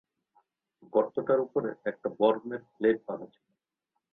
গর্তটার 0.93 1.39
উপরে 1.39 1.69
একটা 1.85 2.07
বর্মের 2.19 2.61
প্লেট 2.75 2.97
বাঁধা 3.07 3.27
ছিল। 3.33 3.45